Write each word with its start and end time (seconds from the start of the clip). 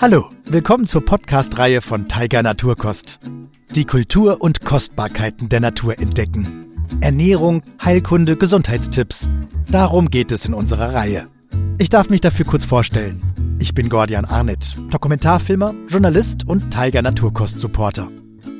Hallo, 0.00 0.30
willkommen 0.44 0.86
zur 0.86 1.04
Podcast-Reihe 1.04 1.82
von 1.82 2.06
Tiger 2.06 2.44
Naturkost. 2.44 3.18
Die 3.74 3.84
Kultur 3.84 4.40
und 4.40 4.60
Kostbarkeiten 4.60 5.48
der 5.48 5.58
Natur 5.58 5.98
entdecken. 5.98 6.86
Ernährung, 7.00 7.64
Heilkunde, 7.84 8.36
Gesundheitstipps. 8.36 9.28
Darum 9.68 10.08
geht 10.08 10.30
es 10.30 10.44
in 10.44 10.54
unserer 10.54 10.94
Reihe. 10.94 11.26
Ich 11.78 11.88
darf 11.88 12.10
mich 12.10 12.20
dafür 12.20 12.46
kurz 12.46 12.64
vorstellen. 12.64 13.56
Ich 13.58 13.74
bin 13.74 13.88
Gordian 13.88 14.24
Arnett, 14.24 14.76
Dokumentarfilmer, 14.88 15.74
Journalist 15.88 16.46
und 16.46 16.70
Tiger 16.70 17.02
Naturkost 17.02 17.58
Supporter. 17.58 18.08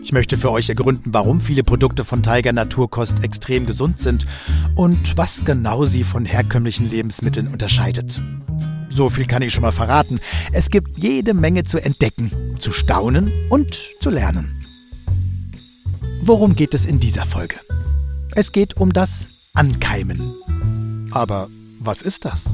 Ich 0.02 0.10
möchte 0.10 0.38
für 0.38 0.50
euch 0.50 0.68
ergründen, 0.68 1.14
warum 1.14 1.40
viele 1.40 1.62
Produkte 1.62 2.04
von 2.04 2.20
Tiger 2.20 2.52
Naturkost 2.52 3.22
extrem 3.22 3.64
gesund 3.64 4.00
sind 4.00 4.26
und 4.74 5.16
was 5.16 5.44
genau 5.44 5.84
sie 5.84 6.02
von 6.02 6.24
herkömmlichen 6.24 6.90
Lebensmitteln 6.90 7.46
unterscheidet. 7.46 8.20
So 8.88 9.10
viel 9.10 9.26
kann 9.26 9.42
ich 9.42 9.52
schon 9.52 9.62
mal 9.62 9.72
verraten. 9.72 10.20
Es 10.52 10.70
gibt 10.70 10.98
jede 10.98 11.34
Menge 11.34 11.64
zu 11.64 11.78
entdecken, 11.78 12.56
zu 12.58 12.72
staunen 12.72 13.32
und 13.50 13.78
zu 14.00 14.10
lernen. 14.10 14.66
Worum 16.22 16.54
geht 16.54 16.74
es 16.74 16.84
in 16.84 16.98
dieser 16.98 17.24
Folge? 17.24 17.56
Es 18.34 18.52
geht 18.52 18.76
um 18.76 18.92
das 18.92 19.28
Ankeimen. 19.54 20.34
Aber 21.10 21.48
was 21.78 22.02
ist 22.02 22.24
das? 22.24 22.50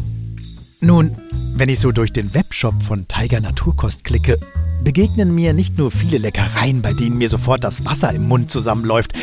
Nun, 0.81 1.17
wenn 1.57 1.69
ich 1.69 1.81
so 1.81 1.93
durch 1.93 2.13
den 2.13 2.35
Webshop 2.35 2.83
von 2.83 3.09
Tiger 3.09 3.41
Naturkost 3.41 4.05
klicke, 4.05 4.39
begegnen 4.85 5.35
mir 5.35 5.55
nicht 5.55 5.79
nur 5.79 5.91
viele 5.91 6.19
Leckereien, 6.19 6.83
bei 6.83 6.93
denen 6.93 7.17
mir 7.17 7.31
sofort 7.31 7.65
das 7.65 7.85
Wasser 7.87 8.13
im 8.13 8.29
Mund 8.29 8.51
zusammenläuft, 8.51 9.15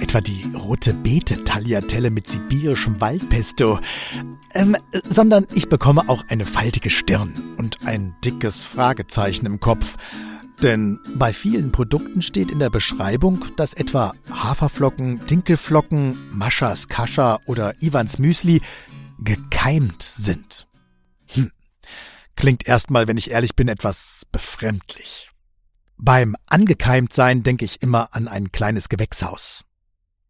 etwa 0.00 0.20
die 0.20 0.44
rote 0.54 0.94
Beete-Tagliatelle 0.94 2.10
mit 2.10 2.28
sibirischem 2.28 3.00
Waldpesto, 3.00 3.78
ähm, 4.54 4.76
sondern 5.08 5.46
ich 5.54 5.68
bekomme 5.68 6.08
auch 6.08 6.24
eine 6.28 6.46
faltige 6.46 6.90
Stirn 6.90 7.54
und 7.58 7.86
ein 7.86 8.16
dickes 8.24 8.62
Fragezeichen 8.62 9.46
im 9.46 9.60
Kopf. 9.60 9.96
Denn 10.62 10.98
bei 11.14 11.32
vielen 11.32 11.72
Produkten 11.72 12.20
steht 12.20 12.50
in 12.50 12.58
der 12.58 12.70
Beschreibung, 12.70 13.44
dass 13.56 13.72
etwa 13.72 14.12
Haferflocken, 14.30 15.24
Dinkelflocken, 15.26 16.18
Maschas 16.32 16.88
Kascha 16.88 17.40
oder 17.46 17.74
Ivans 17.80 18.18
Müsli 18.18 18.60
gekeimt 19.18 20.02
sind. 20.02 20.66
Hm. 21.28 21.50
Klingt 22.36 22.66
erstmal, 22.66 23.08
wenn 23.08 23.16
ich 23.16 23.30
ehrlich 23.30 23.54
bin, 23.54 23.68
etwas 23.68 24.26
befremdlich. 24.32 25.30
Beim 25.96 26.34
Angekeimtsein 26.46 27.42
denke 27.42 27.64
ich 27.64 27.82
immer 27.82 28.08
an 28.12 28.28
ein 28.28 28.52
kleines 28.52 28.88
Gewächshaus. 28.88 29.64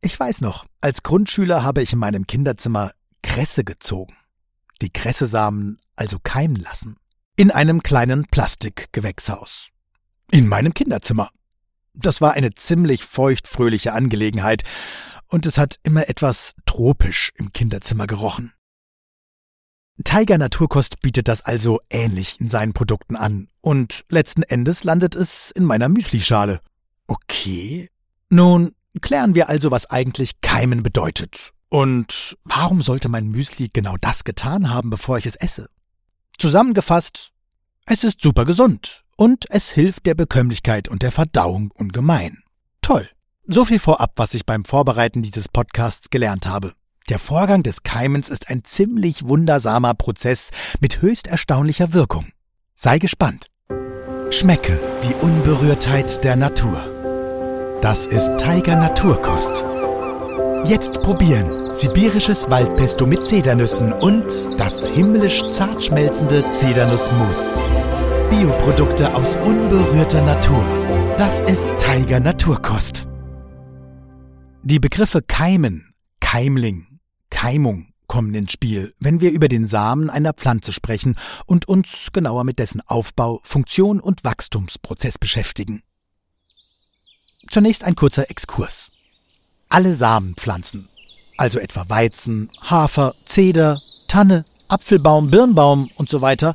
Ich 0.03 0.19
weiß 0.19 0.41
noch, 0.41 0.67
als 0.81 1.03
Grundschüler 1.03 1.63
habe 1.63 1.83
ich 1.83 1.93
in 1.93 1.99
meinem 1.99 2.27
Kinderzimmer 2.27 2.93
Kresse 3.23 3.65
gezogen. 3.65 4.17
Die 4.81 4.91
Kressesamen 4.91 5.79
also 5.95 6.19
keimen 6.19 6.57
lassen. 6.57 6.97
In 7.37 7.51
einem 7.51 7.83
kleinen 7.83 8.27
Plastikgewächshaus. 8.27 9.69
In 10.31 10.49
meinem 10.49 10.73
Kinderzimmer. 10.73 11.31
Das 11.93 12.21
war 12.21 12.33
eine 12.33 12.55
ziemlich 12.55 13.05
feuchtfröhliche 13.05 13.93
Angelegenheit 13.93 14.63
und 15.27 15.45
es 15.45 15.59
hat 15.59 15.77
immer 15.83 16.09
etwas 16.09 16.55
tropisch 16.65 17.31
im 17.37 17.53
Kinderzimmer 17.53 18.07
gerochen. 18.07 18.53
Tiger 20.03 20.39
Naturkost 20.39 21.01
bietet 21.01 21.29
das 21.29 21.43
also 21.43 21.81
ähnlich 21.91 22.41
in 22.41 22.49
seinen 22.49 22.73
Produkten 22.73 23.17
an 23.17 23.49
und 23.61 24.07
letzten 24.09 24.43
Endes 24.43 24.83
landet 24.83 25.15
es 25.15 25.51
in 25.51 25.65
meiner 25.65 25.91
Müslischale. 25.91 26.61
Okay. 27.07 27.91
Nun 28.31 28.75
klären 29.01 29.35
wir 29.35 29.49
also, 29.49 29.71
was 29.71 29.87
eigentlich 29.91 30.41
Keimen 30.41 30.83
bedeutet. 30.83 31.53
Und 31.69 32.37
warum 32.45 32.83
sollte 32.83 33.09
mein 33.09 33.29
Müsli 33.29 33.69
genau 33.73 33.97
das 34.01 34.25
getan 34.25 34.71
haben, 34.71 34.91
bevor 34.91 35.19
ich 35.19 35.27
es 35.27 35.37
esse? 35.37 35.69
Zusammengefasst, 36.39 37.31
es 37.87 38.03
ist 38.03 38.21
super 38.21 38.45
gesund 38.45 39.05
und 39.17 39.47
es 39.51 39.71
hilft 39.71 40.07
der 40.07 40.15
Bekömmlichkeit 40.15 40.89
und 40.89 41.03
der 41.03 41.13
Verdauung 41.13 41.71
ungemein. 41.73 42.43
Toll. 42.83 43.09
So 43.47 43.65
viel 43.65 43.79
vorab, 43.79 44.13
was 44.17 44.35
ich 44.35 44.47
beim 44.47 44.65
Vorbereiten 44.65 45.23
dieses 45.23 45.49
Podcasts 45.49 46.11
gelernt 46.11 46.47
habe. 46.47 46.73
Der 47.09 47.19
Vorgang 47.19 47.63
des 47.63 47.83
Keimens 47.83 48.29
ist 48.29 48.49
ein 48.49 48.63
ziemlich 48.65 49.27
wundersamer 49.27 49.95
Prozess 49.95 50.51
mit 50.81 51.03
höchst 51.03 51.27
erstaunlicher 51.27 51.93
Wirkung. 51.93 52.29
Sei 52.75 52.99
gespannt. 52.99 53.47
Schmecke 54.31 54.81
die 55.03 55.15
Unberührtheit 55.15 56.23
der 56.23 56.37
Natur. 56.37 57.00
Das 57.81 58.05
ist 58.05 58.31
Tiger 58.37 58.77
Naturkost. 58.77 59.65
Jetzt 60.69 61.01
probieren 61.01 61.75
sibirisches 61.75 62.51
Waldpesto 62.51 63.07
mit 63.07 63.25
Zedernüssen 63.25 63.95
und 63.95 64.27
das 64.59 64.87
himmlisch 64.87 65.43
zart 65.49 65.83
schmelzende 65.83 66.45
Zedernussmus. 66.53 67.59
Bioprodukte 68.29 69.15
aus 69.15 69.37
unberührter 69.37 70.21
Natur. 70.21 70.63
Das 71.17 71.41
ist 71.41 71.69
Tiger 71.79 72.21
Naturkost. 72.21 73.09
Die 74.63 74.79
Begriffe 74.79 75.23
Keimen, 75.23 75.95
Keimling, 76.21 77.01
Keimung 77.31 77.95
kommen 78.09 78.35
ins 78.35 78.53
Spiel, 78.53 78.93
wenn 79.01 79.23
wir 79.23 79.31
über 79.31 79.49
den 79.49 79.67
Samen 79.67 80.11
einer 80.11 80.35
Pflanze 80.35 80.73
sprechen 80.73 81.17
und 81.47 81.67
uns 81.67 82.11
genauer 82.13 82.45
mit 82.45 82.59
dessen 82.59 82.83
Aufbau, 82.87 83.41
Funktion 83.43 84.01
und 84.01 84.23
Wachstumsprozess 84.23 85.17
beschäftigen. 85.17 85.83
Zunächst 87.51 87.83
ein 87.83 87.97
kurzer 87.97 88.31
Exkurs. 88.31 88.91
Alle 89.69 89.97
Samenpflanzen, 89.97 90.89
also 91.37 91.59
etwa 91.59 91.85
Weizen, 91.89 92.49
Hafer, 92.63 93.17
Zeder, 93.25 93.83
Tanne, 94.07 94.45
Apfelbaum, 94.69 95.33
Birnbaum 95.33 95.91
und 95.97 96.09
so 96.09 96.21
weiter, 96.21 96.55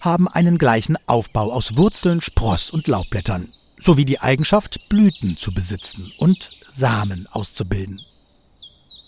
haben 0.00 0.28
einen 0.28 0.56
gleichen 0.56 0.96
Aufbau 1.06 1.52
aus 1.52 1.76
Wurzeln, 1.76 2.20
Spross 2.20 2.70
und 2.70 2.86
Laubblättern, 2.86 3.50
sowie 3.76 4.04
die 4.04 4.20
Eigenschaft, 4.20 4.88
Blüten 4.88 5.36
zu 5.36 5.52
besitzen 5.52 6.12
und 6.18 6.50
Samen 6.72 7.26
auszubilden. 7.32 8.00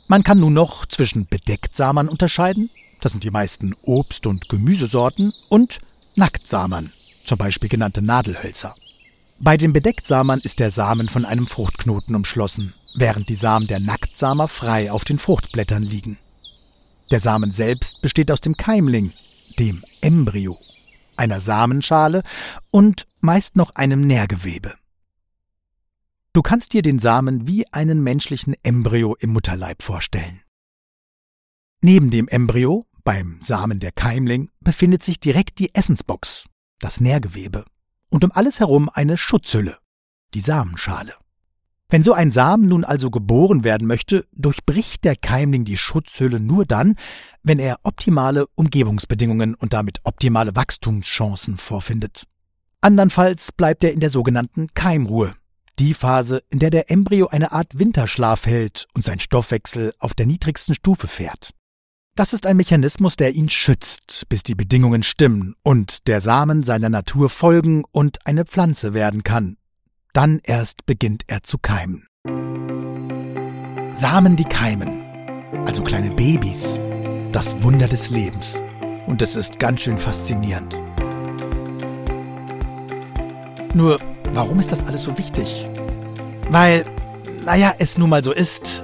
Man 0.09 0.25
kann 0.25 0.41
nun 0.41 0.55
noch 0.55 0.87
zwischen 0.87 1.29
Bedecktsamern 1.29 2.09
unterscheiden, 2.09 2.69
das 3.01 3.13
sind 3.13 3.23
die 3.23 3.31
meisten 3.31 3.75
Obst- 3.85 4.27
und 4.27 4.49
Gemüsesorten, 4.49 5.33
und 5.49 5.79
Nacktsamern, 6.17 6.93
zum 7.25 7.39
Beispiel 7.39 7.69
genannte 7.69 8.03
Nadelhölzer. 8.03 8.75
Bei 9.41 9.57
den 9.57 9.73
Bedecktsamern 9.73 10.41
ist 10.41 10.59
der 10.59 10.73
Samen 10.73 11.09
von 11.09 11.25
einem 11.25 11.47
Fruchtknoten 11.47 12.17
umschlossen, 12.17 12.75
während 12.97 13.29
die 13.29 13.37
Samen 13.37 13.69
der 13.69 13.79
Nacktsamer 13.79 14.49
frei 14.49 14.91
auf 14.91 15.05
den 15.05 15.19
Fruchtblättern 15.19 15.83
liegen. 15.83 16.19
Der 17.13 17.21
Samen 17.21 17.53
selbst 17.53 18.03
besteht 18.03 18.33
aus 18.33 18.41
dem 18.41 18.57
Keimling, 18.57 19.13
dem 19.59 19.85
Embryo, 20.01 20.59
einer 21.17 21.41
Samenschale 21.41 22.25
und 22.73 23.07
meist 23.21 23.55
noch 23.55 23.77
einem 23.77 24.01
Nährgewebe. 24.01 24.75
Du 26.33 26.43
kannst 26.43 26.73
dir 26.73 26.83
den 26.83 26.99
Samen 26.99 27.47
wie 27.47 27.65
einen 27.73 28.03
menschlichen 28.03 28.55
Embryo 28.65 29.15
im 29.21 29.31
Mutterleib 29.31 29.83
vorstellen. 29.83 30.43
Neben 31.81 32.11
dem 32.11 32.27
Embryo, 32.27 32.87
beim 33.05 33.39
Samen 33.41 33.79
der 33.79 33.93
Keimling, 33.93 34.51
befindet 34.61 35.05
sich 35.05 35.21
direkt 35.21 35.61
die 35.61 35.75
Essensbox, 35.77 36.45
das 36.81 37.01
Nährgewebe, 37.01 37.65
und 38.11 38.25
um 38.25 38.33
alles 38.33 38.61
herum 38.61 38.89
eine 38.93 39.17
Schutzhülle, 39.17 39.79
die 40.35 40.41
Samenschale. 40.41 41.15
Wenn 41.91 42.03
so 42.03 42.13
ein 42.13 42.31
Samen 42.31 42.69
nun 42.69 42.85
also 42.85 43.11
geboren 43.11 43.65
werden 43.65 43.89
möchte, 43.89 44.27
durchbricht 44.33 45.05
der 45.05 45.17
Keimling 45.17 45.65
die 45.65 45.79
Schutzhülle 45.79 46.39
nur 46.39 46.67
dann, 46.67 46.97
wenn 47.43 47.59
er 47.59 47.79
optimale 47.83 48.47
Umgebungsbedingungen 48.57 49.55
und 49.55 49.73
damit 49.73 50.01
optimale 50.05 50.55
Wachstumschancen 50.55 51.57
vorfindet. 51.57 52.25
Andernfalls 52.83 53.53
bleibt 53.53 53.85
er 53.85 53.93
in 53.93 54.01
der 54.01 54.11
sogenannten 54.11 54.69
Keimruhe, 54.75 55.35
die 55.79 55.95
Phase, 55.95 56.43
in 56.51 56.59
der 56.59 56.71
der 56.71 56.91
Embryo 56.91 57.29
eine 57.29 57.53
Art 57.53 57.79
Winterschlaf 57.79 58.45
hält 58.45 58.87
und 58.95 59.03
sein 59.03 59.19
Stoffwechsel 59.19 59.95
auf 59.99 60.13
der 60.13 60.27
niedrigsten 60.27 60.75
Stufe 60.75 61.09
fährt. 61.09 61.55
Das 62.19 62.33
ist 62.33 62.47
ein 62.47 62.57
Mechanismus, 62.57 63.15
der 63.15 63.37
ihn 63.37 63.49
schützt, 63.49 64.25
bis 64.29 64.43
die 64.43 64.57
Bedingungen 64.57 65.05
stimmen 65.05 65.55
und 65.63 66.09
der 66.09 66.21
Samen 66.21 66.65
seiner 66.65 66.89
Natur 66.89 67.31
folgen 67.31 67.85
und 67.93 68.19
eine 68.27 68.45
Pflanze 68.45 68.93
werden 68.93 69.23
kann. 69.23 69.57
Dann 70.13 70.41
erst 70.43 70.85
beginnt 70.85 71.23
er 71.29 71.45
zu 71.45 71.59
keimen. 71.59 72.09
Samen, 73.93 74.35
die 74.35 74.43
keimen, 74.43 75.05
also 75.65 75.85
kleine 75.85 76.11
Babys, 76.11 76.81
das 77.31 77.63
Wunder 77.63 77.87
des 77.87 78.11
Lebens. 78.11 78.61
Und 79.07 79.23
es 79.23 79.37
ist 79.37 79.61
ganz 79.61 79.83
schön 79.83 79.97
faszinierend. 79.97 80.81
Nur 83.75 84.01
Warum 84.33 84.59
ist 84.59 84.73
das 84.73 84.85
alles 84.87 85.05
so 85.05 85.17
wichtig? 85.17 85.69
Weil, 86.51 86.85
naja, 87.45 87.75
es 87.79 87.97
nun 87.97 88.11
mal 88.11 88.25
so 88.25 88.33
ist, 88.33 88.83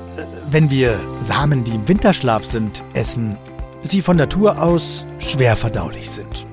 wenn 0.55 0.71
wir 0.71 1.01
Samen, 1.21 1.65
die 1.65 1.73
im 1.73 1.89
Winterschlaf 1.89 2.47
sind, 2.47 2.85
essen, 2.93 3.37
sie 3.83 4.01
von 4.01 4.17
Natur 4.17 4.63
aus 4.63 5.05
schwer 5.19 5.57
verdaulich 5.57 6.09
sind. 6.09 6.47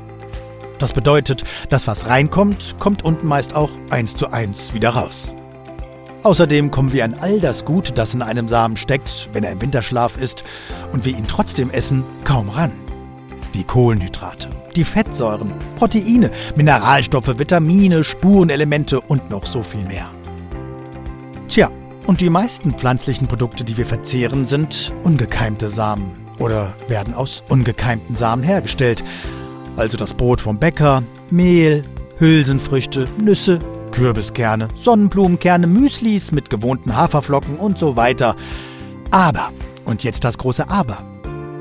Das 0.80 0.92
bedeutet, 0.92 1.44
das, 1.69 1.86
was 1.86 2.07
reinkommt, 2.07 2.77
kommt 2.80 3.06
unten 3.06 3.27
meist 3.27 3.53
auch 3.56 3.69
eins 3.92 4.15
zu 4.15 4.31
eins 4.31 4.74
wieder 4.74 4.89
raus. 4.89 5.36
Außerdem 6.24 6.71
kommen 6.71 6.94
wir 6.94 7.06
an 7.06 7.15
all 7.21 7.39
das 7.39 7.63
Gut, 7.63 7.95
das 7.95 8.15
in 8.15 8.24
einem 8.24 8.48
Samen 8.48 8.75
steckt, 8.75 9.30
wenn 9.33 9.44
er 9.44 9.51
im 9.51 9.62
Winterschlaf 9.62 10.19
ist, 10.19 10.44
und 10.92 11.06
wir 11.06 11.15
ihn 11.15 11.27
trotzdem 11.27 11.69
essen, 11.69 12.03
kaum 12.24 12.50
ran. 12.50 12.71
die 13.53 13.65
Kohlenhydrate, 13.65 14.50
die 14.75 14.83
Fettsäuren, 14.83 15.53
Proteine, 15.75 16.31
Mineralstoffe, 16.56 17.38
Vitamine, 17.38 18.03
Spurenelemente 18.03 19.00
und 19.00 19.30
noch 19.30 19.45
so 19.45 19.62
viel 19.62 19.86
mehr. 19.86 20.09
Tja, 21.50 21.69
und 22.12 22.19
die 22.19 22.30
meisten 22.30 22.74
pflanzlichen 22.74 23.25
Produkte, 23.25 23.63
die 23.63 23.78
wir 23.78 23.86
verzehren, 23.86 24.46
sind 24.46 24.92
ungekeimte 25.06 25.69
Samen 25.69 26.12
oder 26.40 26.74
werden 26.90 27.13
aus 27.13 27.42
ungekeimten 27.48 28.16
Samen 28.16 28.44
hergestellt. 28.44 29.02
Also 29.78 29.96
das 29.96 30.13
Brot 30.13 30.42
vom 30.42 30.60
Bäcker, 30.60 31.04
Mehl, 31.30 31.84
Hülsenfrüchte, 32.19 33.08
Nüsse, 33.18 33.60
Kürbiskerne, 33.92 34.68
Sonnenblumenkerne, 34.75 35.68
Müslis 35.68 36.34
mit 36.34 36.50
gewohnten 36.50 36.98
Haferflocken 36.98 37.56
und 37.56 37.80
so 37.80 37.96
weiter. 37.96 38.36
Aber, 39.10 39.50
und 39.86 40.04
jetzt 40.04 40.25
das 40.25 40.38
große 40.38 40.69
Aber, 40.69 40.98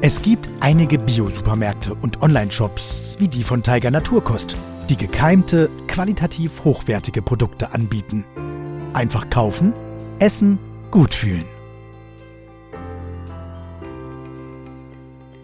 es 0.01 0.21
gibt 0.21 0.49
einige 0.59 0.99
Bio-Supermärkte 0.99 1.95
und 1.95 2.23
Online-Shops, 2.23 3.15
wie 3.21 3.29
die 3.29 3.45
von 3.45 3.63
Tiger 3.63 3.93
Naturkost, 3.93 4.57
die 4.89 4.97
gekeimte, 4.97 5.71
qualitativ 5.87 6.65
hochwertige 6.65 7.23
Produkte 7.23 7.73
anbieten. 7.73 8.25
Einfach 8.95 9.31
kaufen, 9.31 9.73
essen, 10.21 10.59
gut 10.91 11.15
fühlen. 11.15 11.45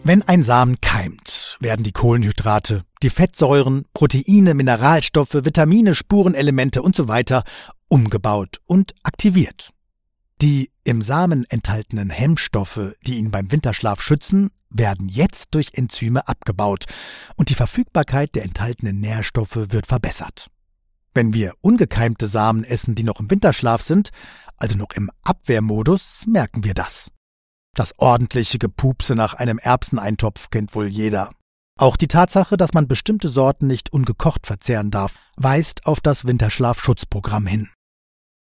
Wenn 0.05 0.23
ein 0.23 0.45
Samen 0.45 0.81
keimt, 0.81 1.57
werden 1.59 1.83
die 1.83 1.93
Kohlenhydrate, 1.93 2.85
die 3.03 3.11
Fettsäuren, 3.11 3.87
Proteine, 3.93 4.55
Mineralstoffe, 4.55 5.35
Vitamine, 5.35 5.95
Spurenelemente 5.95 6.85
usw. 6.85 7.23
So 7.29 7.41
umgebaut 7.89 8.61
und 8.67 8.95
aktiviert. 9.03 9.71
Die 10.43 10.71
im 10.85 11.03
Samen 11.03 11.45
enthaltenen 11.49 12.11
Hemmstoffe, 12.11 12.95
die 13.07 13.17
ihn 13.17 13.31
beim 13.31 13.51
Winterschlaf 13.51 14.03
schützen, 14.03 14.51
werden 14.71 15.09
jetzt 15.09 15.55
durch 15.55 15.71
Enzyme 15.73 16.29
abgebaut 16.29 16.85
und 17.37 17.49
die 17.49 17.55
Verfügbarkeit 17.55 18.35
der 18.35 18.45
enthaltenen 18.45 19.01
Nährstoffe 19.01 19.57
wird 19.57 19.87
verbessert. 19.87 20.51
Wenn 21.15 21.33
wir 21.33 21.55
ungekeimte 21.63 22.27
Samen 22.27 22.63
essen, 22.63 22.95
die 22.95 23.03
noch 23.03 23.21
im 23.21 23.31
Winterschlaf 23.31 23.81
sind, 23.81 24.11
also 24.59 24.77
noch 24.77 24.93
im 24.95 25.11
Abwehrmodus, 25.23 26.25
merken 26.27 26.65
wir 26.65 26.75
das. 26.75 27.11
Das 27.75 27.99
ordentliche 27.99 28.59
Gepupse 28.59 29.15
nach 29.15 29.35
einem 29.35 29.59
Erbseneintopf 29.59 30.51
kennt 30.51 30.75
wohl 30.75 30.87
jeder. 30.87 31.31
Auch 31.79 31.97
die 31.97 32.09
Tatsache, 32.09 32.57
dass 32.57 32.73
man 32.73 32.89
bestimmte 32.89 33.29
Sorten 33.29 33.67
nicht 33.67 33.93
ungekocht 33.93 34.47
verzehren 34.47 34.91
darf, 34.91 35.19
weist 35.37 35.85
auf 35.85 36.01
das 36.01 36.25
Winterschlafschutzprogramm 36.25 37.47
hin. 37.47 37.69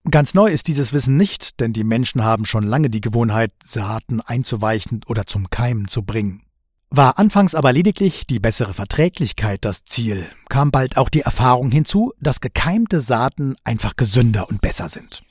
Ganz 0.09 0.33
neu 0.33 0.50
ist 0.50 0.68
dieses 0.68 0.94
Wissen 0.94 1.18
nicht, 1.18 1.59
denn 1.59 1.74
die 1.74 1.83
Menschen 1.83 2.24
haben 2.24 2.45
schon 2.45 2.63
lange 2.63 2.89
die 2.89 3.01
Gewohnheit, 3.01 3.51
Saaten 3.62 4.21
einzuweichen 4.21 5.01
oder 5.06 5.25
zum 5.25 5.50
Keimen 5.50 5.89
zu 5.89 6.04
bringen. 6.04 6.44
War 6.89 7.19
anfangs 7.19 7.54
aber 7.54 7.74
lediglich 7.74 8.25
die 8.25 8.39
bessere 8.39 8.74
Verträglichkeit 8.74 9.65
das 9.65 9.83
Ziel, 9.83 10.25
kam 10.48 10.71
bald 10.71 10.95
auch 10.95 11.09
die 11.09 11.19
Erfahrung 11.19 11.69
hinzu, 11.69 12.13
dass 12.21 12.39
gekeimte 12.39 13.01
Saaten 13.01 13.57
einfach 13.65 13.98
gesünder 13.98 14.48
und 14.48 14.62
besser 14.62 14.88
sind. 14.88 15.24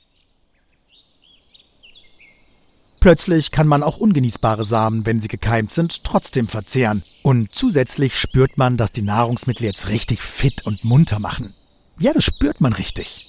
Plötzlich 3.07 3.51
kann 3.51 3.67
man 3.67 3.83
auch 3.83 3.95
ungenießbare 3.95 4.65
Samen, 4.65 5.05
wenn 5.05 5.21
sie 5.21 5.29
gekeimt 5.29 5.71
sind, 5.71 6.03
trotzdem 6.03 6.49
verzehren. 6.49 7.03
Und 7.21 7.55
zusätzlich 7.55 8.19
spürt 8.19 8.57
man, 8.57 8.75
dass 8.75 8.91
die 8.91 9.01
Nahrungsmittel 9.01 9.63
jetzt 9.63 9.87
richtig 9.87 10.21
fit 10.21 10.65
und 10.65 10.83
munter 10.83 11.17
machen. 11.17 11.53
Ja, 11.99 12.11
das 12.11 12.25
spürt 12.25 12.59
man 12.59 12.73
richtig. 12.73 13.25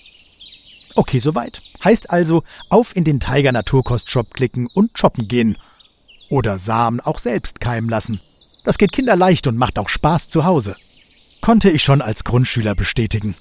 Okay, 0.97 1.21
soweit. 1.21 1.63
Heißt 1.85 2.11
also, 2.11 2.43
auf 2.71 2.97
in 2.97 3.05
den 3.05 3.21
Tiger 3.21 3.53
Naturkost 3.53 4.11
Shop 4.11 4.35
klicken 4.35 4.67
und 4.67 4.99
shoppen 4.99 5.29
gehen. 5.29 5.57
Oder 6.29 6.59
Samen 6.59 6.99
auch 6.99 7.21
selbst 7.21 7.61
keimen 7.61 7.89
lassen. 7.89 8.21
Das 8.65 8.79
geht 8.79 8.91
kinderleicht 8.91 9.47
und 9.47 9.57
macht 9.57 9.79
auch 9.79 9.89
Spaß 9.89 10.29
zu 10.29 10.45
Hause. 10.45 10.75
Konnte 11.41 11.71
ich 11.71 11.85
schon 11.85 12.03
als 12.03 12.25
Grundschüler 12.25 12.75
bestätigen. 12.75 13.37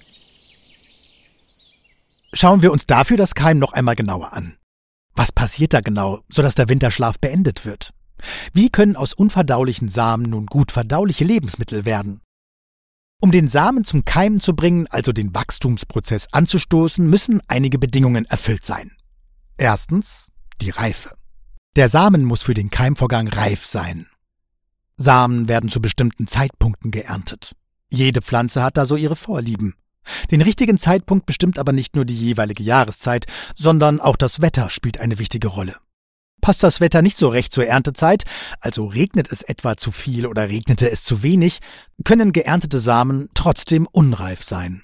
Schauen 2.32 2.62
wir 2.62 2.72
uns 2.72 2.86
dafür 2.86 3.18
das 3.18 3.34
Keim 3.34 3.58
noch 3.58 3.74
einmal 3.74 3.96
genauer 3.96 4.34
an. 4.34 4.57
Was 5.18 5.32
passiert 5.32 5.74
da 5.74 5.82
genau, 5.82 6.22
sodass 6.30 6.54
der 6.54 6.70
Winterschlaf 6.70 7.20
beendet 7.20 7.66
wird? 7.66 7.92
Wie 8.54 8.70
können 8.70 8.96
aus 8.96 9.14
unverdaulichen 9.14 9.90
Samen 9.90 10.30
nun 10.30 10.46
gut 10.46 10.72
verdauliche 10.72 11.24
Lebensmittel 11.24 11.86
werden? 11.86 12.22
Um 13.20 13.32
den 13.32 13.48
Samen 13.48 13.84
zum 13.84 14.06
Keimen 14.06 14.40
zu 14.40 14.56
bringen, 14.56 14.86
also 14.92 15.12
den 15.12 15.34
Wachstumsprozess 15.34 16.28
anzustoßen, 16.32 17.10
müssen 17.10 17.42
einige 17.48 17.80
Bedingungen 17.80 18.26
erfüllt 18.26 18.64
sein. 18.64 18.92
Erstens 19.58 20.28
die 20.62 20.70
Reife. 20.70 21.16
Der 21.76 21.90
Samen 21.90 22.24
muss 22.24 22.44
für 22.44 22.54
den 22.54 22.70
Keimvorgang 22.70 23.28
reif 23.28 23.66
sein. 23.66 24.06
Samen 24.98 25.48
werden 25.48 25.72
zu 25.72 25.82
bestimmten 25.82 26.28
Zeitpunkten 26.28 26.92
geerntet. 26.92 27.56
Jede 27.90 28.22
Pflanze 28.22 28.62
hat 28.62 28.78
da 28.78 28.86
so 28.86 28.96
ihre 28.96 29.16
Vorlieben. 29.16 29.74
Den 30.32 30.42
richtigen 30.42 30.78
Zeitpunkt 30.78 31.26
bestimmt 31.26 31.60
aber 31.60 31.72
nicht 31.74 31.96
nur 31.96 32.06
die 32.06 32.18
jeweilige 32.18 32.64
Jahreszeit, 32.64 33.26
sondern 33.56 34.00
auch 34.00 34.16
das 34.16 34.42
Wetter 34.42 34.70
spielt 34.70 35.00
eine 35.00 35.20
wichtige 35.20 35.48
Rolle. 35.48 35.76
Passt 36.42 36.64
das 36.64 36.80
Wetter 36.82 37.02
nicht 37.02 37.18
so 37.18 37.30
recht 37.30 37.52
zur 37.52 37.66
Erntezeit, 37.66 38.24
also 38.62 38.86
regnet 38.86 39.32
es 39.32 39.42
etwa 39.42 39.76
zu 39.76 39.92
viel 39.92 40.26
oder 40.28 40.50
regnete 40.50 40.90
es 40.90 41.04
zu 41.04 41.24
wenig, 41.24 41.60
können 42.04 42.32
geerntete 42.32 42.80
Samen 42.80 43.30
trotzdem 43.34 43.88
unreif 43.92 44.46
sein. 44.46 44.84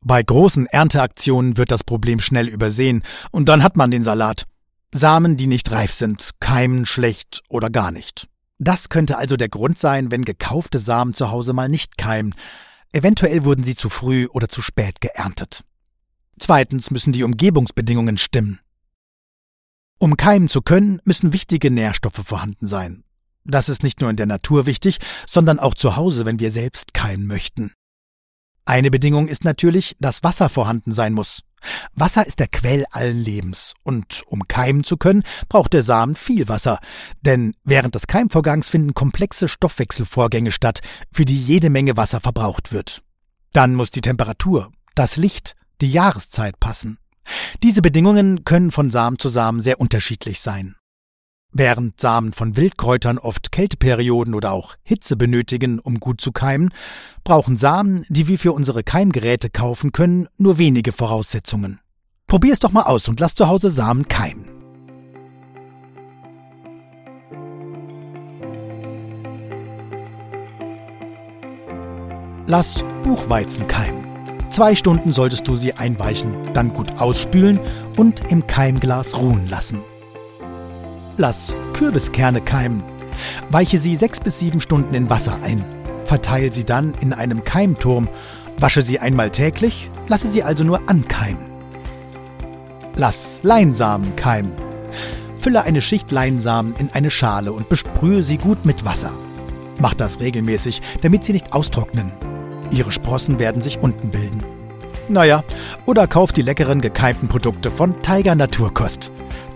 Bei 0.00 0.22
großen 0.22 0.66
Ernteaktionen 0.66 1.56
wird 1.56 1.70
das 1.70 1.84
Problem 1.84 2.20
schnell 2.20 2.48
übersehen 2.48 3.02
und 3.30 3.48
dann 3.48 3.62
hat 3.62 3.76
man 3.76 3.90
den 3.90 4.02
Salat. 4.02 4.44
Samen, 4.92 5.36
die 5.36 5.46
nicht 5.46 5.70
reif 5.70 5.92
sind, 5.92 6.30
keimen 6.40 6.86
schlecht 6.86 7.42
oder 7.48 7.68
gar 7.70 7.90
nicht. 7.90 8.28
Das 8.58 8.88
könnte 8.88 9.18
also 9.18 9.36
der 9.36 9.48
Grund 9.48 9.78
sein, 9.78 10.10
wenn 10.10 10.24
gekaufte 10.24 10.78
Samen 10.78 11.14
zu 11.14 11.30
Hause 11.30 11.52
mal 11.52 11.68
nicht 11.68 11.98
keimen, 11.98 12.34
Eventuell 12.94 13.44
wurden 13.44 13.64
sie 13.64 13.74
zu 13.74 13.90
früh 13.90 14.28
oder 14.28 14.48
zu 14.48 14.62
spät 14.62 15.00
geerntet. 15.00 15.64
Zweitens 16.38 16.92
müssen 16.92 17.12
die 17.12 17.24
Umgebungsbedingungen 17.24 18.18
stimmen. 18.18 18.60
Um 19.98 20.16
keimen 20.16 20.48
zu 20.48 20.62
können, 20.62 21.00
müssen 21.04 21.32
wichtige 21.32 21.72
Nährstoffe 21.72 22.24
vorhanden 22.24 22.68
sein. 22.68 23.02
Das 23.44 23.68
ist 23.68 23.82
nicht 23.82 24.00
nur 24.00 24.10
in 24.10 24.16
der 24.16 24.26
Natur 24.26 24.66
wichtig, 24.66 24.98
sondern 25.26 25.58
auch 25.58 25.74
zu 25.74 25.96
Hause, 25.96 26.24
wenn 26.24 26.38
wir 26.38 26.52
selbst 26.52 26.94
keimen 26.94 27.26
möchten. 27.26 27.72
Eine 28.66 28.90
Bedingung 28.90 29.28
ist 29.28 29.44
natürlich, 29.44 29.96
dass 30.00 30.24
Wasser 30.24 30.48
vorhanden 30.48 30.92
sein 30.92 31.12
muss. 31.12 31.42
Wasser 31.94 32.26
ist 32.26 32.40
der 32.40 32.48
Quell 32.48 32.84
allen 32.90 33.18
Lebens, 33.18 33.74
und 33.82 34.22
um 34.26 34.46
keimen 34.46 34.84
zu 34.84 34.96
können, 34.96 35.22
braucht 35.48 35.72
der 35.72 35.82
Samen 35.82 36.14
viel 36.14 36.48
Wasser, 36.48 36.78
denn 37.22 37.54
während 37.64 37.94
des 37.94 38.06
Keimvorgangs 38.06 38.68
finden 38.68 38.94
komplexe 38.94 39.48
Stoffwechselvorgänge 39.48 40.52
statt, 40.52 40.80
für 41.12 41.24
die 41.24 41.40
jede 41.40 41.70
Menge 41.70 41.96
Wasser 41.96 42.20
verbraucht 42.20 42.72
wird. 42.72 43.02
Dann 43.52 43.74
muss 43.74 43.90
die 43.90 44.02
Temperatur, 44.02 44.72
das 44.94 45.16
Licht, 45.16 45.54
die 45.80 45.90
Jahreszeit 45.90 46.58
passen. 46.60 46.98
Diese 47.62 47.82
Bedingungen 47.82 48.44
können 48.44 48.70
von 48.70 48.90
Samen 48.90 49.18
zu 49.18 49.28
Samen 49.28 49.60
sehr 49.60 49.80
unterschiedlich 49.80 50.40
sein. 50.40 50.76
Während 51.56 52.00
Samen 52.00 52.32
von 52.32 52.56
Wildkräutern 52.56 53.16
oft 53.16 53.52
Kälteperioden 53.52 54.34
oder 54.34 54.50
auch 54.50 54.74
Hitze 54.82 55.14
benötigen, 55.14 55.78
um 55.78 56.00
gut 56.00 56.20
zu 56.20 56.32
keimen, 56.32 56.74
brauchen 57.22 57.56
Samen, 57.56 58.04
die 58.08 58.26
wir 58.26 58.40
für 58.40 58.50
unsere 58.50 58.82
Keimgeräte 58.82 59.50
kaufen 59.50 59.92
können, 59.92 60.26
nur 60.36 60.58
wenige 60.58 60.90
Voraussetzungen. 60.90 61.78
Probier 62.26 62.54
es 62.54 62.58
doch 62.58 62.72
mal 62.72 62.82
aus 62.82 63.06
und 63.06 63.20
lass 63.20 63.36
zu 63.36 63.46
Hause 63.46 63.70
Samen 63.70 64.08
keimen. 64.08 64.48
Lass 72.46 72.82
Buchweizen 73.04 73.68
keimen. 73.68 74.04
Zwei 74.50 74.74
Stunden 74.74 75.12
solltest 75.12 75.46
du 75.46 75.56
sie 75.56 75.72
einweichen, 75.74 76.34
dann 76.52 76.74
gut 76.74 77.00
ausspülen 77.00 77.60
und 77.96 78.32
im 78.32 78.44
Keimglas 78.48 79.16
ruhen 79.16 79.48
lassen. 79.48 79.78
Lass 81.16 81.54
Kürbiskerne 81.74 82.40
keimen. 82.40 82.82
Weiche 83.50 83.78
sie 83.78 83.94
sechs 83.94 84.18
bis 84.18 84.40
sieben 84.40 84.60
Stunden 84.60 84.94
in 84.94 85.08
Wasser 85.08 85.38
ein. 85.44 85.64
Verteile 86.06 86.52
sie 86.52 86.64
dann 86.64 86.92
in 87.00 87.12
einem 87.12 87.44
Keimturm. 87.44 88.08
Wasche 88.58 88.82
sie 88.82 88.98
einmal 88.98 89.30
täglich, 89.30 89.90
lasse 90.08 90.28
sie 90.28 90.42
also 90.42 90.64
nur 90.64 90.80
ankeimen. 90.86 91.44
Lass 92.96 93.40
Leinsamen 93.42 94.16
keimen. 94.16 94.52
Fülle 95.38 95.62
eine 95.62 95.80
Schicht 95.80 96.10
Leinsamen 96.10 96.74
in 96.78 96.90
eine 96.92 97.10
Schale 97.10 97.52
und 97.52 97.68
besprühe 97.68 98.22
sie 98.22 98.38
gut 98.38 98.64
mit 98.64 98.84
Wasser. 98.84 99.12
Mach 99.78 99.94
das 99.94 100.20
regelmäßig, 100.20 100.82
damit 101.02 101.24
sie 101.24 101.32
nicht 101.32 101.52
austrocknen. 101.52 102.12
Ihre 102.70 102.92
Sprossen 102.92 103.38
werden 103.38 103.60
sich 103.60 103.78
unten 103.78 104.10
bilden. 104.10 104.42
Naja, 105.08 105.44
oder 105.86 106.06
kauf 106.06 106.32
die 106.32 106.42
leckeren 106.42 106.80
gekeimten 106.80 107.28
Produkte 107.28 107.70
von 107.70 108.00
Tiger 108.02 108.34
Naturkost. 108.34 109.10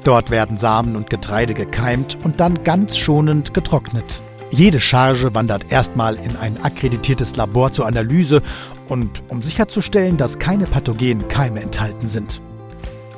Dort 0.08 0.30
werden 0.30 0.56
Samen 0.56 0.96
und 0.96 1.10
Getreide 1.10 1.52
gekeimt 1.52 2.16
und 2.24 2.40
dann 2.40 2.64
ganz 2.64 2.96
schonend 2.96 3.52
getrocknet. 3.52 4.22
Jede 4.50 4.80
Charge 4.80 5.34
wandert 5.34 5.70
erstmal 5.70 6.14
in 6.14 6.34
ein 6.34 6.56
akkreditiertes 6.62 7.36
Labor 7.36 7.72
zur 7.74 7.86
Analyse 7.86 8.40
und 8.88 9.22
um 9.28 9.42
sicherzustellen, 9.42 10.16
dass 10.16 10.38
keine 10.38 10.64
pathogenen 10.64 11.28
Keime 11.28 11.60
enthalten 11.60 12.08
sind. 12.08 12.40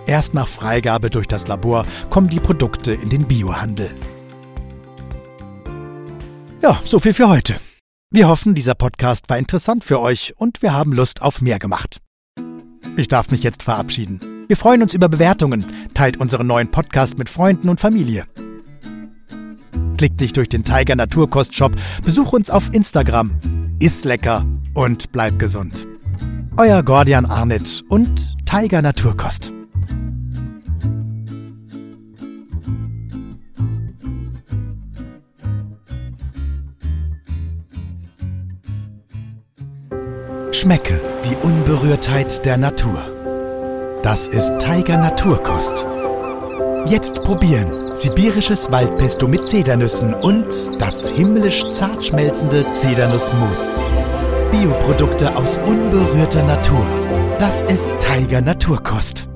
Erst 0.09 0.35
nach 0.35 0.49
Freigabe 0.49 1.11
durch 1.11 1.29
das 1.29 1.47
Labor 1.47 1.87
kommen 2.11 2.29
die 2.29 2.41
Produkte 2.41 2.91
in 2.91 3.09
den 3.09 3.25
Biohandel. 3.29 3.95
Ja, 6.61 6.81
so 6.85 6.99
viel 6.99 7.15
für 7.15 7.29
heute. 7.29 7.61
Wir 8.11 8.27
hoffen, 8.27 8.57
dieser 8.57 8.75
Podcast 8.75 9.29
war 9.29 9.39
interessant 9.39 9.85
für 9.85 10.01
euch 10.01 10.35
und 10.39 10.61
wir 10.61 10.73
haben 10.73 10.93
Lust 10.93 11.23
auf 11.23 11.41
mehr 11.41 11.61
gemacht. 11.61 11.99
Ich 12.97 13.07
darf 13.07 13.31
mich 13.31 13.45
jetzt 13.45 13.63
verabschieden. 13.63 14.40
Wir 14.51 14.57
freuen 14.57 14.83
uns 14.83 14.95
über 14.95 15.09
Bewertungen. 15.09 15.65
Teilt 15.95 16.17
unseren 16.17 16.49
neuen 16.49 16.73
Podcast 16.73 17.17
mit 17.19 17.29
Freunden 17.29 17.69
und 17.69 17.79
Familie. 17.79 18.25
Klick 19.97 20.19
dich 20.19 20.33
durch 20.33 20.49
den 20.49 20.65
Tiger 20.65 20.97
Naturkost 20.97 21.55
Shop, 21.55 21.71
besuch 22.05 22.33
uns 22.33 22.51
auf 22.51 22.69
Instagram. 22.73 23.31
Iss 23.79 24.03
lecker 24.03 24.45
und 24.75 25.13
bleib 25.13 25.39
gesund. 25.39 25.87
Euer 26.57 26.83
Gordian 26.83 27.27
Arnett 27.27 27.85
und 27.89 28.35
Tiger 28.45 28.83
Naturkost. 28.83 29.53
Schmecke 40.51 41.01
die 41.25 41.37
Unberührtheit 41.37 42.45
der 42.45 42.57
Natur. 42.57 43.10
Das 44.03 44.27
ist 44.29 44.51
Tiger 44.59 44.97
Naturkost. 44.97 45.87
Jetzt 46.87 47.23
probieren 47.23 47.95
sibirisches 47.95 48.73
Waldpesto 48.73 49.29
mit 49.29 49.47
Zedernüssen 49.47 50.15
und 50.15 50.47
das 50.81 51.09
himmlisch 51.11 51.71
zart 51.71 52.03
schmelzende 52.03 52.73
Zedernussmus. 52.73 53.83
Bioprodukte 54.51 55.37
aus 55.37 55.59
unberührter 55.59 56.43
Natur. 56.45 56.87
Das 57.39 57.63
ist 57.63 57.91
Tiger 57.99 58.41
Naturkost. 58.41 59.30